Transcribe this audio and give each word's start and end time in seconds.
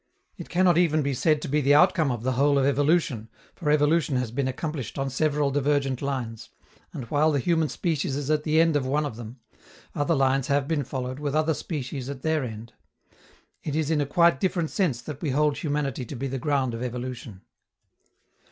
It 0.35 0.49
cannot 0.49 0.79
even 0.79 1.03
be 1.03 1.13
said 1.13 1.43
to 1.43 1.47
be 1.47 1.61
the 1.61 1.75
outcome 1.75 2.09
of 2.09 2.23
the 2.23 2.31
whole 2.31 2.57
of 2.57 2.65
evolution, 2.65 3.29
for 3.53 3.69
evolution 3.69 4.15
has 4.15 4.31
been 4.31 4.47
accomplished 4.47 4.97
on 4.97 5.11
several 5.11 5.51
divergent 5.51 6.01
lines, 6.01 6.49
and 6.91 7.03
while 7.11 7.31
the 7.31 7.37
human 7.37 7.69
species 7.69 8.15
is 8.15 8.31
at 8.31 8.41
the 8.41 8.59
end 8.59 8.75
of 8.75 8.83
one 8.83 9.05
of 9.05 9.15
them, 9.15 9.39
other 9.93 10.15
lines 10.15 10.47
have 10.47 10.67
been 10.67 10.83
followed 10.83 11.19
with 11.19 11.35
other 11.35 11.53
species 11.53 12.09
at 12.09 12.23
their 12.23 12.43
end. 12.43 12.73
It 13.61 13.75
is 13.75 13.91
in 13.91 14.01
a 14.01 14.07
quite 14.07 14.39
different 14.39 14.71
sense 14.71 15.03
that 15.03 15.21
we 15.21 15.29
hold 15.29 15.59
humanity 15.59 16.03
to 16.05 16.15
be 16.15 16.25
the 16.25 16.39
ground 16.39 16.73
of 16.73 16.81
evolution. 16.81 17.41